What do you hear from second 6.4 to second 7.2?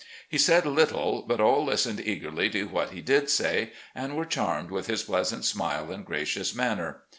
manner.